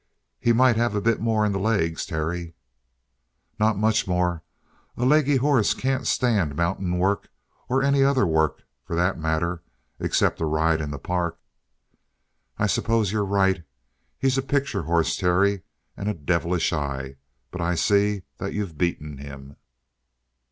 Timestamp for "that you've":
18.39-18.79